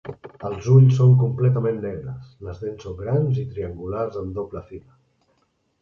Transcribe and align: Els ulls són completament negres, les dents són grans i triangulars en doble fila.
Els 0.47 0.69
ulls 0.75 0.95
són 0.99 1.13
completament 1.23 1.77
negres, 1.85 2.33
les 2.47 2.65
dents 2.65 2.89
són 2.89 2.99
grans 3.05 3.41
i 3.45 3.47
triangulars 3.53 4.21
en 4.27 4.37
doble 4.41 4.69
fila. 4.73 5.01